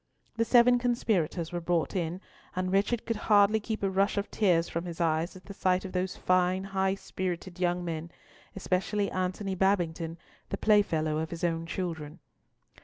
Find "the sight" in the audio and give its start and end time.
5.45-5.85